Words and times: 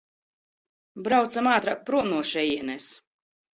Braucam 1.09 1.51
ātrāk 1.57 1.85
prom 1.91 2.11
no 2.15 2.25
šejienes! 2.33 2.91